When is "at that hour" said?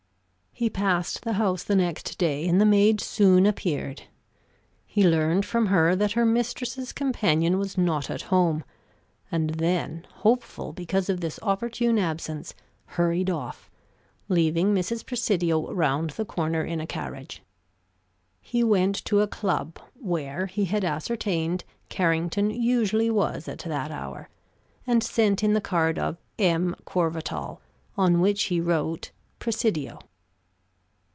23.47-24.29